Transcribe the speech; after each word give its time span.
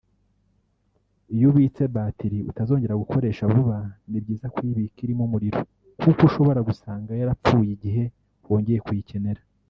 Iyo 1.35 1.45
ubitse 1.51 1.83
batiri 1.95 2.37
utazongera 2.49 2.99
gukoresha 3.03 3.43
vuba 3.53 3.77
ni 4.09 4.19
byiza 4.23 4.47
kuyibika 4.53 4.99
irimo 5.05 5.23
umuriro 5.27 5.59
kuko 6.01 6.21
ushobora 6.29 6.59
gusanga 6.69 7.11
yarapfuye 7.19 7.69
igihe 7.77 8.03
wongeye 8.49 8.79
kuyikenera 8.87 9.41